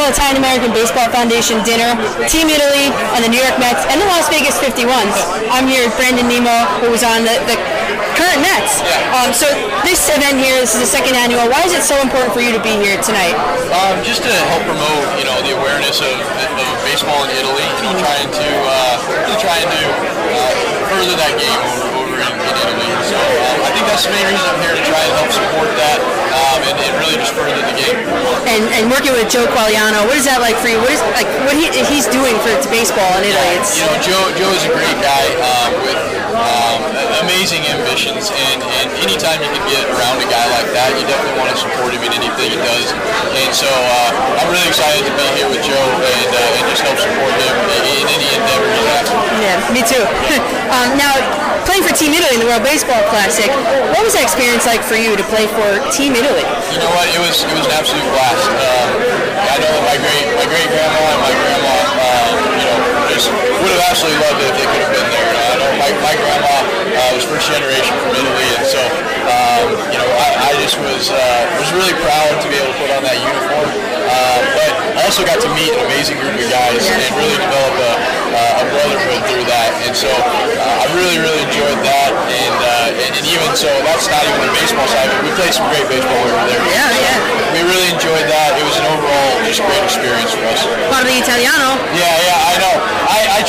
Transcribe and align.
annual 0.00 0.16
Italian 0.16 0.40
American 0.40 0.72
Baseball 0.72 1.08
Foundation 1.12 1.60
dinner, 1.60 1.92
Team 2.24 2.48
Italy, 2.48 2.88
and 3.12 3.20
the 3.20 3.28
New 3.28 3.36
York 3.36 3.52
Mets, 3.60 3.84
and 3.92 4.00
the 4.00 4.08
Las 4.08 4.32
Vegas 4.32 4.56
51s. 4.56 5.12
I'm 5.52 5.68
here 5.68 5.84
with 5.84 5.92
Brandon 6.00 6.24
Nimmo, 6.24 6.56
who 6.80 6.88
was 6.88 7.04
on 7.04 7.20
the, 7.28 7.36
the 7.44 7.56
current 8.16 8.40
Mets. 8.40 8.80
Um, 9.12 9.36
so 9.36 9.44
this 9.84 10.08
event 10.08 10.40
here, 10.40 10.56
this 10.56 10.72
is 10.72 10.80
the 10.80 10.88
second 10.88 11.20
annual. 11.20 11.44
Why 11.52 11.68
is 11.68 11.76
it 11.76 11.84
so 11.84 12.00
important 12.00 12.32
for 12.32 12.40
you 12.40 12.48
to 12.56 12.62
be 12.64 12.72
here 12.80 12.96
tonight? 13.04 13.36
Um, 13.76 14.00
just 14.00 14.24
to 14.24 14.32
help 14.48 14.64
promote, 14.64 15.04
you 15.20 15.28
know, 15.28 15.36
the 15.44 15.52
awareness 15.60 16.00
of, 16.00 16.16
of 16.16 16.48
baseball 16.88 17.20
in 17.28 17.36
Italy. 17.36 17.68
You 17.84 17.92
know, 17.92 18.00
trying 18.00 18.30
to 18.32 18.48
uh, 18.64 19.04
really 19.04 19.36
trying 19.36 19.68
to 19.68 19.84
uh, 19.84 20.52
further 20.96 21.16
that 21.20 21.36
game 21.36 21.60
over, 21.76 21.89
over 22.24 22.44
in, 22.44 22.54
in 22.54 22.76
Italy. 22.80 22.90
So 23.08 23.18
um, 23.18 23.58
I 23.64 23.70
think 23.74 23.84
that's 23.88 24.04
the 24.06 24.12
main 24.12 24.26
reason 24.28 24.44
I'm 24.46 24.60
here 24.62 24.74
to 24.76 24.84
try 24.86 25.02
and 25.02 25.12
help 25.18 25.30
support 25.32 25.70
that 25.80 25.98
um, 26.30 26.60
and, 26.68 26.76
and 26.78 26.92
really 27.00 27.18
just 27.18 27.34
further 27.34 27.58
the 27.58 27.76
game. 27.76 27.98
And, 28.46 28.62
and 28.74 28.84
working 28.90 29.14
with 29.14 29.30
Joe 29.30 29.46
Quagliano, 29.50 30.06
what 30.06 30.16
is 30.18 30.26
that 30.26 30.42
like 30.42 30.58
for 30.58 30.70
you? 30.70 30.78
What 30.82 30.90
is 30.94 31.02
like 31.14 31.28
what 31.46 31.54
he, 31.54 31.70
he's 31.90 32.06
doing 32.10 32.34
for 32.42 32.50
baseball 32.70 33.08
in 33.20 33.30
Italy? 33.30 33.58
It's, 33.58 33.78
You 33.78 33.86
know, 33.86 33.98
Joe 34.02 34.24
Joe 34.38 34.52
is 34.54 34.64
a 34.66 34.72
great 34.74 34.98
guy 35.02 35.24
um, 35.42 35.70
with 35.86 36.00
um, 36.40 36.80
amazing 37.26 37.60
ambitions, 37.68 38.32
and, 38.32 38.58
and 38.80 38.88
anytime 39.04 39.38
you 39.44 39.50
can 39.52 39.64
get 39.68 39.84
around 39.92 40.18
a 40.22 40.28
guy 40.30 40.46
like 40.56 40.70
that, 40.72 40.88
you 40.96 41.04
definitely 41.04 41.36
want 41.36 41.52
to 41.52 41.58
support 41.58 41.92
him 41.92 42.00
in 42.00 42.12
anything 42.16 42.48
he 42.48 42.58
does. 42.58 42.88
And 43.36 43.52
so 43.52 43.68
uh, 43.68 44.40
I'm 44.40 44.48
really 44.48 44.66
excited 44.70 45.04
to 45.04 45.12
be 45.14 45.26
here 45.36 45.48
with 45.52 45.60
Joe 45.60 45.76
and, 46.00 46.30
uh, 46.32 46.56
and 46.56 46.64
just 46.72 46.82
help 46.82 46.96
support 46.96 47.32
him 47.36 47.54
in, 47.76 47.82
in 48.02 48.06
any 48.08 48.28
endeavor 48.34 48.68
he 48.72 48.82
has. 48.88 49.06
Me 49.74 49.82
too. 49.82 50.02
um, 50.74 50.88
now, 50.94 51.12
playing 51.66 51.82
for 51.82 51.94
Team 51.94 52.14
Italy 52.14 52.38
in 52.38 52.40
the 52.42 52.48
World 52.50 52.62
Baseball 52.62 53.00
Classic, 53.10 53.50
what 53.94 54.02
was 54.02 54.14
that 54.14 54.24
experience 54.26 54.66
like 54.66 54.82
for 54.82 54.98
you 54.98 55.16
to 55.16 55.24
play 55.30 55.46
for 55.50 55.68
Team 55.90 56.14
Italy? 56.14 56.44
You 56.74 56.78
know 56.78 56.90
what? 56.94 57.06
It 57.10 57.20
was 57.20 57.42
it 57.42 57.54
was 57.54 57.66
an 57.66 57.74
absolute 57.74 58.06
blast. 58.14 58.46
Um, 58.46 58.88
I 59.50 59.56
know 59.58 59.70
that 59.70 59.84
my 59.86 59.96
great 59.98 60.26
my 60.38 60.46
great 60.46 60.68
grandma 60.70 61.02
and 61.10 61.20
my 61.22 61.32
grandma, 61.34 61.74
just 63.20 63.28
would 63.36 63.72
have 63.76 63.84
absolutely 63.92 64.16
loved 64.24 64.40
it 64.40 64.48
if 64.48 64.56
they 64.56 64.68
could 64.72 64.80
have 64.80 64.94
been 64.96 65.10
there. 65.12 65.28
And 65.28 65.36
I 65.36 65.52
know 65.60 65.70
my, 65.76 65.90
my 66.00 66.14
grandma 66.16 66.56
uh, 66.56 67.12
was 67.12 67.24
first 67.28 67.52
generation 67.52 67.92
from 68.00 68.16
Italy, 68.16 68.48
and 68.56 68.64
so 68.64 68.80
um, 68.80 69.66
you 69.92 69.98
know 70.00 70.08
I, 70.08 70.28
I 70.40 70.50
just 70.64 70.80
was 70.80 71.12
uh, 71.12 71.20
was 71.60 71.68
really 71.76 71.92
proud 72.00 72.40
to 72.40 72.46
be 72.48 72.56
able 72.56 72.72
to 72.72 72.78
put 72.80 72.90
on 72.96 73.04
that 73.04 73.20
uniform. 73.20 73.68
Uh, 74.10 74.42
but 74.56 74.70
also 75.06 75.22
got 75.22 75.38
to 75.38 75.50
meet 75.54 75.70
an 75.70 75.84
amazing 75.86 76.18
group 76.18 76.34
of 76.34 76.48
guys 76.50 76.82
and 76.82 76.98
really 77.14 77.38
develop 77.38 77.74
a, 77.78 77.92
uh, 78.34 78.62
a 78.62 78.64
brotherhood 78.74 79.22
through 79.30 79.46
that. 79.46 79.70
And 79.86 79.94
so 79.94 80.10
uh, 80.10 80.82
I 80.82 80.86
really 80.96 81.20
really 81.20 81.42
enjoyed 81.46 81.78
that. 81.84 82.10
And, 82.10 82.56
uh, 82.58 83.04
and 83.04 83.10
and 83.20 83.24
even 83.28 83.52
so, 83.54 83.70
that's 83.84 84.08
not 84.08 84.24
even 84.24 84.48
the 84.48 84.56
baseball 84.56 84.88
side. 84.88 85.12
But 85.12 85.28
we 85.28 85.30
played 85.36 85.52
some 85.54 85.68
great 85.70 85.86
baseball 85.92 86.16
over 86.24 86.42
there. 86.48 86.62
Yeah, 86.72 86.88
So 86.88 87.04
yeah. 87.04 87.18
We 87.54 87.60
really 87.66 87.90
enjoyed 87.92 88.26
that. 88.30 88.56
It 88.56 88.64
was 88.64 88.78
an 88.80 88.86
overall 88.86 89.30
just 89.44 89.60
great 89.66 89.82
experience 89.82 90.30
for 90.32 90.46
us. 90.46 90.62
Parli 90.90 91.18
Italiano. 91.18 91.74
Yeah, 91.92 92.06
yeah, 92.06 92.38
I 92.38 92.38
know. 92.38 92.38
I, 92.38 92.38
I 92.38 92.39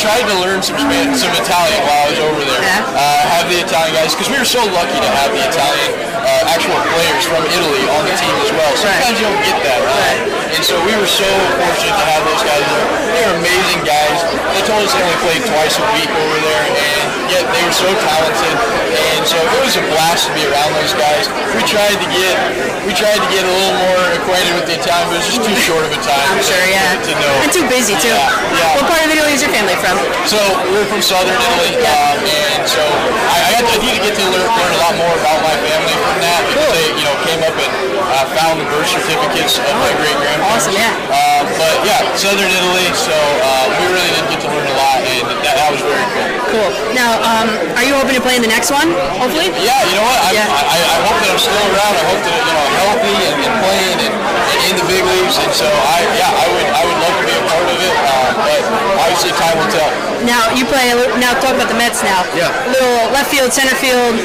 tried 0.02 0.26
to 0.26 0.36
learn 0.42 0.60
some 0.66 0.78
Span- 0.82 1.14
some 1.14 1.30
Italian 1.38 1.80
while 1.86 2.02
I 2.02 2.10
was 2.10 2.20
over 2.26 2.42
there. 2.42 2.62
Yeah. 2.66 2.82
Uh, 2.98 3.22
have 3.38 3.46
the 3.54 3.62
Italian 3.62 3.94
guys 3.94 4.18
because 4.18 4.30
we 4.34 4.38
were 4.42 4.50
so 4.50 4.62
lucky 4.74 4.98
to 4.98 5.10
have 5.22 5.30
the 5.30 5.44
Italian 5.46 5.92
uh, 6.26 6.50
actual 6.54 6.78
players 6.90 7.24
from 7.30 7.46
Italy 7.54 7.86
on 7.94 8.02
the 8.10 8.14
team 8.18 8.34
as 8.42 8.50
well. 8.50 8.72
Sometimes 8.82 9.18
you 9.22 9.26
don't 9.30 9.44
get 9.46 9.58
that. 9.62 9.82
Uh, 9.86 10.58
and 10.58 10.64
so 10.66 10.76
we 10.90 10.94
were 10.98 11.08
so 11.10 11.26
fortunate 11.62 11.96
to 11.96 12.06
have 12.12 12.22
those 12.28 12.42
guys. 12.44 12.66
They're 13.14 13.34
amazing 13.40 13.82
guys. 13.86 14.18
They 14.58 14.64
told 14.66 14.82
us 14.84 14.92
they 14.92 15.02
only 15.06 15.22
played 15.24 15.44
twice 15.48 15.78
a 15.80 15.86
week 15.96 16.10
over 16.12 16.38
there, 16.44 16.64
and 16.76 17.06
yet 17.32 17.46
they 17.54 17.62
were 17.64 17.76
so 17.78 17.88
talented. 18.02 18.56
And 18.92 19.22
so 19.24 19.38
it 19.38 19.62
was 19.64 19.78
a 19.80 19.84
blast 19.94 20.28
to 20.28 20.32
be 20.36 20.44
around 20.50 20.74
those 20.82 20.92
guys. 20.98 21.30
We 21.56 21.62
tried 21.70 21.96
to 22.02 22.08
get 22.10 22.36
we 22.84 22.92
tried 22.98 23.22
to 23.22 23.30
get 23.30 23.46
a 23.46 23.54
little 23.54 23.78
more 23.78 24.02
acquainted 24.18 24.58
with 24.58 24.66
the 24.68 24.76
Italian, 24.82 25.08
but 25.14 25.22
it 25.22 25.24
was 25.24 25.30
just 25.38 25.44
too 25.46 25.56
short 25.62 25.86
of 25.86 25.94
a 25.94 26.00
time. 26.02 26.26
I'm 26.34 26.42
to- 26.42 26.50
sure, 26.50 26.66
yeah. 26.68 26.98
To 27.00 27.14
know. 27.22 27.34
And 27.46 27.50
too 27.54 27.66
busy 27.70 27.94
too. 28.02 28.10
Yeah, 28.12 28.58
yeah. 28.58 28.76
What 28.82 28.90
part 28.92 29.06
of 29.06 29.10
Italy 29.14 29.32
is 29.38 29.42
your 29.46 29.54
family 29.54 29.78
from? 29.80 29.91
So 30.24 30.40
we're 30.72 30.88
from 30.88 31.04
southern 31.04 31.36
Italy, 31.36 31.76
um, 31.84 32.24
and 32.24 32.64
so 32.64 32.80
I, 32.80 33.36
I, 33.44 33.50
had 33.60 33.68
I 33.68 33.76
to 33.76 34.00
get 34.00 34.16
to 34.16 34.26
learn 34.32 34.48
a 34.48 34.80
lot 34.80 34.96
more 34.96 35.16
about 35.20 35.44
my 35.44 35.52
family 35.68 35.92
from 35.92 36.18
that 36.24 36.40
because 36.48 36.64
Cool. 36.64 36.72
they, 36.72 36.88
you 36.96 37.04
know, 37.04 37.16
came 37.32 37.48
up 37.48 37.56
and 37.56 37.72
uh, 37.96 38.28
found 38.36 38.60
the 38.60 38.68
birth 38.68 38.92
certificates 38.92 39.56
of 39.56 39.72
my 39.80 39.92
great 40.04 40.16
grandparents. 40.20 40.68
Awesome, 40.68 40.76
yeah. 40.76 40.92
Um, 41.16 41.48
but 41.56 41.76
yeah, 41.88 42.04
southern 42.20 42.52
Italy. 42.52 42.92
So 42.92 43.16
uh, 43.16 43.72
we 43.80 43.88
really 43.88 44.12
did 44.12 44.26
get 44.36 44.40
to 44.44 44.50
learn 44.52 44.68
a 44.68 44.76
lot, 44.76 45.00
and 45.00 45.24
that, 45.48 45.56
that 45.56 45.70
was 45.72 45.80
very 45.80 46.04
cool. 46.12 46.28
Cool. 46.52 46.70
Now, 46.92 47.16
um, 47.24 47.48
are 47.80 47.88
you 47.88 47.96
hoping 47.96 48.20
to 48.20 48.24
play 48.24 48.36
in 48.36 48.44
the 48.44 48.52
next 48.52 48.68
one? 48.68 48.92
Hopefully. 49.16 49.48
Yeah, 49.64 49.80
you 49.88 49.96
know 49.96 50.04
what? 50.04 50.20
I, 50.28 50.36
Yeah. 50.36 50.44
I, 50.44 50.76
I 50.76 50.98
hope 51.08 51.18
that 51.24 51.30
I'm 51.32 51.40
still 51.40 51.66
around. 51.72 51.94
I 51.96 52.04
hope 52.12 52.20
that 52.28 52.36
you 52.36 52.52
know 52.52 52.64
I'm 52.68 52.76
healthy 52.84 53.16
and, 53.16 53.36
and 53.48 53.56
playing 53.64 53.98
and, 54.12 54.14
and 54.52 54.60
in 54.68 54.74
the 54.76 54.86
big 54.92 55.04
leagues. 55.08 55.36
And 55.40 55.54
so 55.56 55.68
I, 55.72 56.04
yeah, 56.20 56.28
I 56.36 56.46
would, 56.52 56.68
I 56.68 56.82
would 56.84 57.00
love 57.00 57.16
to 57.16 57.26
be 57.32 57.36
a 57.40 57.44
part 57.48 57.64
of 57.64 57.78
it. 57.80 57.96
Uh, 57.96 58.30
but 58.44 58.62
obviously, 59.08 59.32
time 59.40 59.56
will 59.56 59.72
tell. 59.72 59.88
Now 60.28 60.52
you 60.52 60.68
play. 60.68 60.92
Now 61.16 61.32
talk 61.40 61.56
about 61.56 61.72
the 61.72 61.80
Mets 61.80 62.04
now. 62.04 62.28
Yeah. 62.36 62.52
Little 62.68 63.08
left 63.16 63.32
field, 63.32 63.56
center 63.56 63.78
field. 63.80 64.20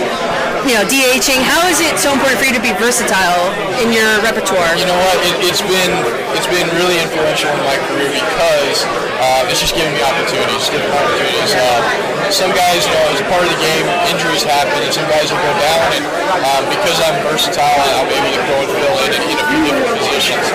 You 0.67 0.75
know, 0.75 0.91
DHing. 0.91 1.47
How 1.47 1.63
is 1.71 1.79
it 1.79 1.95
so 1.95 2.11
important 2.11 2.43
for 2.43 2.47
you 2.51 2.51
to 2.51 2.59
be 2.59 2.75
versatile 2.75 3.55
in 3.79 3.95
your 3.95 4.19
repertoire? 4.27 4.75
You 4.75 4.83
know 4.83 4.99
what? 4.99 5.15
It, 5.23 5.47
it's 5.47 5.63
been 5.63 5.95
it's 6.35 6.51
been 6.51 6.67
really 6.75 6.99
influential 6.99 7.55
in 7.55 7.63
my 7.63 7.79
career 7.87 8.11
because 8.11 8.83
uh, 9.23 9.47
it's 9.47 9.63
just 9.63 9.79
given 9.79 9.95
me 9.95 10.03
opportunities, 10.03 10.67
different 10.67 10.91
opportunities. 10.91 11.55
Uh, 11.55 12.35
some 12.35 12.51
guys, 12.51 12.83
you 12.83 12.91
know, 12.99 13.15
as 13.15 13.23
a 13.23 13.29
part 13.31 13.47
of 13.47 13.51
the 13.55 13.63
game, 13.63 13.87
injuries 14.11 14.43
happen, 14.43 14.83
and 14.83 14.91
some 14.91 15.07
guys 15.07 15.31
will 15.31 15.39
go 15.39 15.55
down. 15.55 15.87
And 16.03 16.05
um, 16.35 16.63
because 16.67 16.99
I'm 16.99 17.15
versatile, 17.23 17.63
I'm 17.63 18.11
able 18.11 18.35
to 18.35 18.43
go 18.51 18.57
and 18.67 18.71
fill 18.75 18.97
in 19.07 19.11
in 19.23 19.37
a 19.39 19.47
few 19.47 19.61
different 19.71 19.95
positions. 20.03 20.51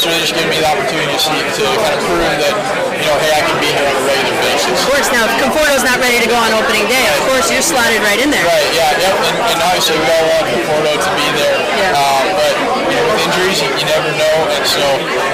It's 0.00 0.08
really 0.08 0.24
just 0.24 0.32
given 0.32 0.48
me 0.48 0.56
the 0.56 0.64
opportunity 0.64 1.12
to, 1.12 1.20
see, 1.20 1.36
to 1.60 1.64
kind 1.76 1.92
of 1.92 2.00
prove 2.08 2.24
that, 2.24 2.56
you 2.96 3.04
know, 3.04 3.20
hey, 3.20 3.36
I 3.36 3.44
can 3.44 3.52
be 3.60 3.68
here 3.68 3.84
on 3.84 3.92
a 3.92 4.04
regular 4.08 4.32
basis. 4.48 4.72
Of 4.72 4.88
course. 4.88 5.12
Now, 5.12 5.28
if 5.28 5.36
Conforto's 5.44 5.84
not 5.84 6.00
ready 6.00 6.16
to 6.24 6.24
go 6.24 6.40
on 6.40 6.56
opening 6.56 6.88
day, 6.88 7.04
of 7.04 7.20
course 7.28 7.52
you're 7.52 7.60
slotted 7.60 8.00
right 8.00 8.16
in 8.16 8.32
there. 8.32 8.40
Right, 8.48 8.64
yeah, 8.72 8.96
yep, 8.96 9.12
and, 9.12 9.36
and 9.52 9.58
obviously 9.60 10.00
we 10.00 10.08
all 10.08 10.24
want 10.24 10.48
Conforto 10.56 10.92
to 11.04 11.10
be 11.20 11.26
there, 11.36 11.52
Yeah. 11.76 12.00
um, 12.00 12.24
but 12.32 12.52
you 12.88 12.96
know, 12.96 13.04
with 13.12 13.28
injuries, 13.28 13.60
you, 13.60 13.68
you 13.76 13.84
never 13.92 14.08
know, 14.16 14.36
and 14.56 14.64
so 14.64 14.80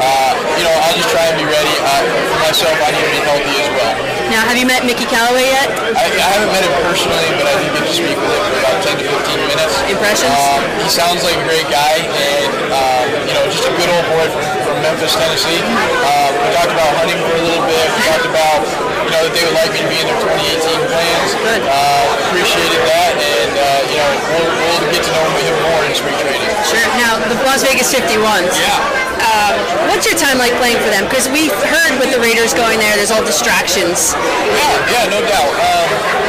uh, 0.02 0.34
you 0.58 0.64
know, 0.66 0.74
I'll 0.82 0.98
just 0.98 1.14
try 1.14 1.30
and 1.30 1.38
be 1.38 1.46
ready. 1.46 1.74
Uh, 1.86 2.02
for 2.26 2.38
myself, 2.42 2.74
I 2.82 2.90
need 2.90 3.06
to 3.06 3.12
be 3.14 3.22
healthy 3.22 3.54
as 3.62 3.70
well. 3.70 3.94
Now, 4.34 4.42
have 4.50 4.58
you 4.58 4.66
met 4.66 4.82
Mickey 4.82 5.06
Callaway 5.06 5.46
yet? 5.46 5.70
I, 5.94 6.10
I 6.10 6.28
haven't 6.34 6.50
met 6.50 6.66
him 6.66 6.74
personally, 6.82 7.28
but 7.38 7.46
I 7.46 7.54
did 7.62 7.70
get 7.70 7.84
to 7.86 7.94
speak 7.94 8.18
with 8.18 8.30
him 8.34 8.42
for 8.50 8.58
about 8.66 8.82
10 8.82 8.98
to 8.98 9.04
15 9.06 9.46
minutes. 9.46 9.74
Impressions? 9.86 10.34
Um, 10.34 10.55
he 10.86 10.94
sounds 10.94 11.26
like 11.26 11.34
a 11.34 11.46
great 11.50 11.66
guy, 11.66 11.98
and 11.98 12.52
um, 12.70 13.06
you 13.26 13.34
know, 13.34 13.42
just 13.50 13.66
a 13.66 13.74
good 13.74 13.90
old 13.90 14.06
boy 14.06 14.22
from, 14.30 14.46
from 14.62 14.76
Memphis, 14.86 15.18
Tennessee. 15.18 15.58
Um, 15.58 16.30
we 16.38 16.46
talked 16.54 16.70
about 16.70 16.94
hunting 17.02 17.18
for 17.26 17.34
a 17.34 17.42
little 17.42 17.66
bit. 17.66 17.86
We 17.90 18.02
talked 18.06 18.28
about 18.30 18.62
you 19.02 19.10
know 19.10 19.26
that 19.26 19.34
they 19.34 19.42
would 19.42 19.58
like 19.58 19.74
me 19.74 19.82
to 19.82 19.90
be 19.90 19.98
in 19.98 20.06
their 20.06 20.14
2018 20.22 20.62
plans. 20.86 21.30
Uh, 21.42 22.30
appreciated 22.30 22.78
that, 22.86 23.18
and 23.18 23.52
uh, 23.58 23.66
you 23.90 23.98
know, 23.98 24.10
we'll, 24.30 24.46
we'll 24.46 24.90
get 24.94 25.02
to 25.02 25.10
know 25.10 25.26
him 25.42 25.54
more 25.66 25.82
in 25.82 25.90
spring 25.90 26.14
training. 26.22 26.54
Sure. 26.70 26.86
Now, 27.02 27.18
the 27.18 27.34
Las 27.42 27.66
Vegas 27.66 27.90
51s. 27.90 28.54
Yeah. 28.54 28.78
Um, 29.26 29.90
what's 29.90 30.06
your 30.06 30.14
time 30.14 30.38
like 30.38 30.54
playing 30.62 30.78
for 30.86 30.90
them? 30.94 31.10
Because 31.10 31.26
we've 31.34 31.54
heard 31.66 31.98
with 31.98 32.14
the 32.14 32.22
Raiders 32.22 32.54
going 32.54 32.78
there, 32.78 32.94
there's 32.94 33.10
all 33.10 33.26
distractions. 33.26 34.14
Yeah, 34.14 35.02
yeah, 35.02 35.10
no 35.10 35.18
doubt. 35.18 35.50
Um, 35.50 36.25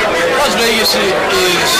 Las 0.47 0.55
Vegas 0.63 0.95
is, 0.95 1.71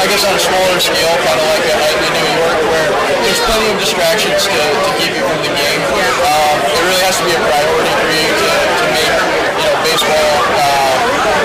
I 0.00 0.08
guess, 0.08 0.24
on 0.24 0.32
a 0.32 0.40
smaller 0.40 0.80
scale, 0.80 1.12
kind 1.28 1.36
of 1.36 1.44
like 1.44 1.60
a, 1.60 1.76
in 1.76 2.12
New 2.24 2.32
York, 2.40 2.58
where 2.72 2.88
there's 3.20 3.36
plenty 3.44 3.68
of 3.68 3.76
distractions 3.76 4.48
to, 4.48 4.62
to 4.64 4.90
keep 4.96 5.12
you 5.12 5.20
from 5.20 5.36
the 5.44 5.52
game. 5.52 5.80
Um, 5.92 6.56
it 6.72 6.80
really 6.88 7.04
has 7.04 7.20
to 7.20 7.24
be 7.28 7.36
a 7.36 7.42
priority 7.44 7.92
for 7.92 8.08
you 8.16 8.32
to, 8.32 8.48
to 8.80 8.84
make, 8.96 9.12
you 9.60 9.64
know, 9.68 9.76
baseball 9.84 10.32
uh, 10.56 10.96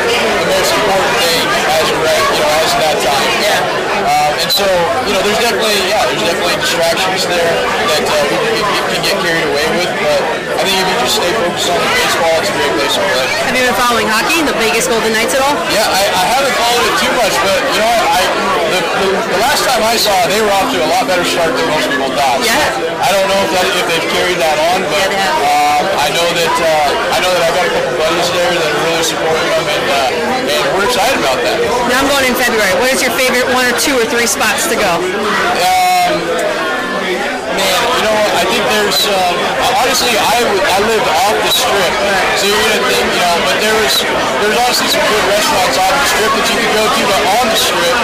the 0.08 0.48
most 0.56 0.72
important 0.72 1.14
thing 1.20 1.44
as 1.52 1.84
of 1.92 2.00
right, 2.00 2.26
you 2.32 2.40
know, 2.40 2.52
as 2.64 2.72
of 2.72 2.80
that 2.80 2.98
time. 3.04 3.28
Yeah. 3.44 4.08
Um, 4.08 4.32
and 4.40 4.48
so, 4.48 4.68
you 5.04 5.12
know, 5.12 5.22
there's 5.28 5.44
definitely, 5.44 5.76
yeah, 5.92 6.00
there's 6.08 6.24
definitely 6.32 6.57
distractions 6.68 7.24
there 7.32 7.56
that 7.88 8.04
uh, 8.04 8.16
we 8.28 8.36
can, 8.44 8.56
we 8.60 8.84
can 8.92 9.02
get 9.08 9.16
carried 9.24 9.48
away 9.48 9.66
with. 9.80 9.88
But 10.04 10.20
I 10.60 10.62
think 10.68 10.76
if 10.76 10.88
you 10.92 10.96
just 11.00 11.16
stay 11.16 11.32
focused 11.40 11.72
on 11.72 11.80
the 11.80 11.90
baseball, 11.96 12.36
it's 12.44 12.52
a 12.52 12.56
great 12.60 12.74
place 12.76 12.94
to 13.00 13.02
play. 13.08 13.24
Have 13.48 13.56
you 13.56 13.64
been 13.64 13.80
following 13.80 14.08
hockey, 14.12 14.44
the 14.44 14.52
Vegas 14.60 14.84
Golden 14.92 15.16
Knights 15.16 15.32
at 15.32 15.40
all? 15.48 15.56
Yeah, 15.72 15.88
I, 15.88 16.04
I 16.12 16.24
haven't 16.28 16.56
followed 16.60 16.86
it 16.92 16.96
too 17.00 17.14
much, 17.16 17.34
but 17.40 17.60
you 17.72 17.80
know 17.80 17.88
what? 17.88 18.04
I 18.12 18.20
the, 18.68 18.80
the, 18.84 19.08
the 19.32 19.40
last 19.40 19.64
time 19.64 19.80
I 19.80 19.96
saw 19.96 20.12
it, 20.12 20.36
they 20.36 20.44
were 20.44 20.52
off 20.52 20.68
to 20.76 20.78
a 20.84 20.90
lot 20.92 21.08
better 21.08 21.24
start 21.24 21.56
than 21.56 21.64
most 21.72 21.88
people 21.88 22.12
thought. 22.12 22.44
So 22.44 22.52
Yeah. 22.52 23.00
I 23.00 23.10
don't 23.16 23.28
know 23.32 23.40
if 23.48 23.52
that 23.56 23.64
if 23.80 23.86
they've 23.88 24.10
carried 24.12 24.40
that 24.44 24.58
on, 24.76 24.84
but 24.92 25.08
Yeah, 25.08 25.24
um, 25.24 25.84
I 26.04 26.12
know 26.12 26.28
that 26.36 26.52
uh, 26.52 27.16
I 27.16 27.18
know 27.24 27.32
that 27.32 27.44
I've 27.48 27.56
got 27.56 27.64
a 27.64 27.72
couple 27.72 27.96
buddies 27.96 28.28
there 28.36 28.52
that 28.60 28.68
are 28.76 28.82
really 28.92 29.06
supporting 29.08 29.48
them, 29.56 29.66
and 29.72 29.86
uh, 29.88 30.52
and 30.52 30.64
we're 30.76 30.84
excited 30.92 31.16
about 31.16 31.40
that. 31.48 31.56
Now 31.88 32.04
I'm 32.04 32.10
going 32.12 32.28
in 32.28 32.36
February. 32.36 32.76
What 32.84 32.92
is 32.92 33.00
your 33.00 33.16
favorite 33.16 33.48
one 33.56 33.64
or 33.64 33.76
two 33.80 33.96
or 33.96 34.04
three 34.12 34.28
spots 34.28 34.68
to 34.68 34.76
go? 34.76 34.92
Um, 35.00 35.87
Man, 36.08 37.80
you 37.98 38.02
know? 38.06 38.20
I 38.38 38.46
think 38.48 38.64
there's 38.72 39.02
um, 39.12 39.36
honestly, 39.84 40.14
I 40.16 40.40
I 40.48 40.80
lived 40.88 41.04
off 41.04 41.36
the 41.44 41.52
strip, 41.52 41.94
so 42.40 42.48
you're 42.48 42.64
gonna 42.64 42.86
think, 42.88 43.04
you 43.12 43.20
know, 43.20 43.36
but 43.44 43.60
there 43.60 43.76
was 43.76 44.00
there's 44.40 44.56
honestly 44.56 44.88
some 44.88 45.04
good 45.04 45.26
restaurants 45.28 45.76
off 45.76 45.92
the 45.92 46.08
strip 46.08 46.32
that 46.32 46.46
you 46.48 46.56
could 46.64 46.74
go 46.80 46.84
to, 46.88 47.02
but 47.12 47.22
on 47.42 47.46
the 47.52 47.60
strip, 47.60 47.98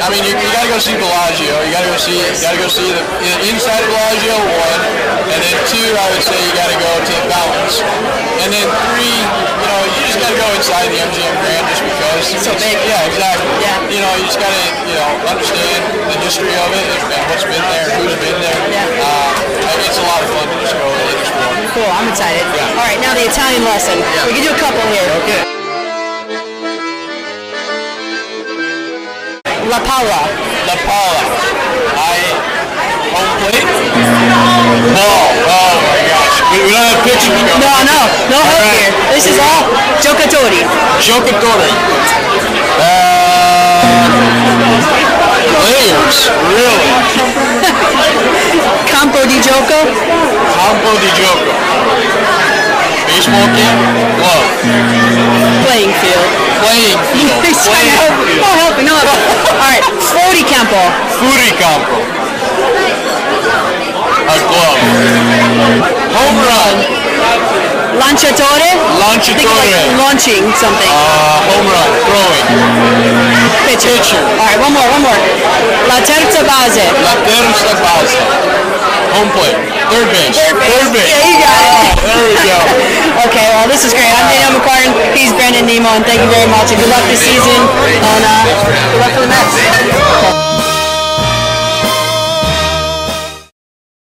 I 0.00 0.08
mean, 0.08 0.24
you, 0.24 0.32
you 0.32 0.48
gotta 0.56 0.72
go 0.72 0.80
see 0.80 0.96
Bellagio. 0.96 1.52
You 1.68 1.70
gotta 1.74 1.90
go 1.92 2.00
see 2.00 2.16
you 2.16 2.40
gotta 2.40 2.56
go 2.56 2.68
see 2.72 2.88
the 2.88 3.04
inside 3.52 3.84
Bellagio 3.84 4.36
one, 4.40 4.80
and 5.28 5.40
then 5.44 5.56
two, 5.68 5.88
I 6.00 6.06
would 6.16 6.24
say 6.24 6.38
you 6.40 6.52
gotta 6.56 6.78
go 6.80 6.90
to 6.96 7.12
the 7.12 7.24
fountains, 7.28 7.84
and 8.40 8.48
then 8.56 8.64
three, 8.88 9.20
you 9.20 9.68
know, 9.68 9.80
you 9.84 10.00
just 10.08 10.16
gotta 10.16 10.32
go 10.44 10.52
inside 10.60 10.86
the 10.92 11.00
MGM 11.00 11.34
Grand 11.40 11.64
just 11.72 11.80
because 11.80 12.24
it's 12.36 12.44
so 12.44 12.52
big. 12.60 12.76
Yeah, 12.84 13.08
exactly. 13.08 13.48
Yeah. 13.64 13.80
You 13.88 14.00
know, 14.04 14.12
you 14.20 14.28
just 14.28 14.36
gotta 14.36 14.60
you 14.84 14.96
know 14.96 15.10
understand 15.32 15.80
the 16.04 16.16
history 16.20 16.52
of 16.52 16.68
it 16.68 16.84
and 16.84 17.00
what's 17.32 17.48
been 17.48 17.64
there, 17.72 17.88
who's 17.96 18.16
been 18.20 18.38
there. 18.44 18.60
Yeah. 18.68 19.04
Uh, 19.08 19.88
it's 19.88 19.96
a 19.96 20.04
lot 20.04 20.20
of 20.20 20.28
fun 20.28 20.44
to 20.52 20.56
just 20.60 20.76
go 20.76 20.84
and 20.84 21.08
explore. 21.16 21.54
Cool, 21.72 21.88
I'm 21.88 22.08
excited. 22.12 22.44
Yeah. 22.52 22.76
All 22.76 22.84
right, 22.84 23.00
now 23.00 23.16
the 23.16 23.24
Italian 23.24 23.64
lesson. 23.64 23.96
Yeah. 23.96 24.28
We 24.28 24.32
can 24.36 24.44
do 24.44 24.52
a 24.52 24.60
couple 24.60 24.84
here. 24.92 25.08
Okay. 25.24 25.40
La 29.64 29.80
Paula. 29.80 30.20
La 30.68 30.76
Paula. 30.84 31.24
I 31.96 32.16
home 33.16 33.32
plate. 33.40 33.68
Ball. 34.92 35.24
Oh 35.48 35.74
my 35.88 36.00
gosh. 36.04 36.36
We, 36.52 36.68
don't 36.68 36.84
have 36.84 37.00
pictures 37.00 37.40
going. 37.48 37.64
No, 37.64 37.72
no, 37.88 37.98
no 38.28 38.38
right. 38.44 38.92
here. 38.92 39.03
This 39.14 39.30
is 39.30 39.38
all 39.38 39.70
giocatori. 40.02 40.66
Giocatori. 40.98 41.70
Uh, 42.82 44.10
players. 45.62 46.34
Really. 46.50 46.90
Campo 48.90 49.22
di 49.26 49.38
gioco. 49.40 49.86
Campo 50.58 50.90
di 50.98 51.06
gioco. 51.14 51.52
Baseball 53.06 53.46
cap. 53.54 53.78
Glove. 54.18 54.50
Playing 55.62 55.94
field. 56.02 56.26
Playing 56.58 56.98
field. 57.14 57.38
He's 57.46 57.62
trying 57.62 57.86
to 57.86 57.90
Playing 57.94 57.94
help. 58.02 58.18
field. 58.26 58.42
No 58.42 58.50
help 58.66 58.74
me, 58.78 58.82
no 58.82 58.98
help. 58.98 59.22
All 59.46 59.54
right, 59.62 59.78
Fori 60.10 60.42
Campo. 60.42 60.82
Furi 61.22 61.54
campo. 61.54 62.02
A 64.26 64.36
glove. 64.50 64.82
Home 66.18 66.38
run. 66.42 66.82
Lanciatore. 67.98 68.70
Of 68.74 68.98
like 68.98 69.22
Lanciatore. 69.22 69.98
launching 69.98 70.42
something. 70.58 70.90
Uh, 70.90 71.46
home 71.50 71.66
run. 71.70 71.88
Throwing. 72.10 72.46
Pitcher. 73.70 73.94
pitcher. 73.96 74.20
All 74.38 74.46
right, 74.46 74.58
one 74.60 74.72
more, 74.74 74.86
one 74.90 75.02
more. 75.02 75.20
La 75.88 75.98
terza 76.02 76.42
base. 76.42 76.84
La 77.06 77.14
terza 77.22 77.72
base. 77.78 78.18
Home 79.14 79.30
plate. 79.30 79.58
Third 79.90 80.08
base. 80.10 80.34
Third 80.34 80.90
base. 80.90 81.06
Yeah, 81.06 81.22
you 81.28 81.36
got 81.38 81.54
it. 81.54 82.02
There 82.02 82.22
we 82.26 82.34
go. 82.42 82.58
Okay, 83.24 83.46
well, 83.54 83.68
this 83.68 83.84
is 83.86 83.94
great. 83.94 84.10
I'm 84.10 84.26
Danielle 84.28 84.58
McCartan. 84.58 84.90
He's 85.14 85.32
Brandon 85.32 85.64
Nimmo, 85.64 85.88
and 85.94 86.04
thank 86.04 86.20
you 86.20 86.28
very 86.28 86.50
much. 86.50 86.70
And 86.74 86.80
good 86.80 86.90
luck 86.90 87.02
this 87.08 87.22
season. 87.22 87.56
And 87.56 88.22
uh, 88.26 88.42
good 88.90 89.00
luck 89.00 89.12
for 89.14 89.22
the 89.22 89.30
Mets. 89.30 90.53